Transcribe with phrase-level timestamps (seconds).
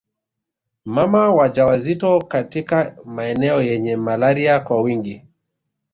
[0.85, 5.25] Mama wajawazito katika maeneo yenye malaria kwa wingi